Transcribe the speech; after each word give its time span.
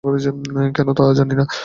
কেন 0.75 0.87
তা 0.97 1.03
জানি 1.19 1.33
না। 1.39 1.43